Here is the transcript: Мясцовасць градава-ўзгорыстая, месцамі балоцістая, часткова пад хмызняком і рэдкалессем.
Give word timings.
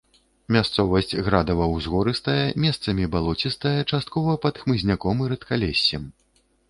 Мясцовасць 0.55 1.13
градава-ўзгорыстая, 1.27 2.39
месцамі 2.65 3.05
балоцістая, 3.17 3.77
часткова 3.91 4.31
пад 4.47 4.55
хмызняком 4.63 5.15
і 5.27 5.31
рэдкалессем. 5.35 6.03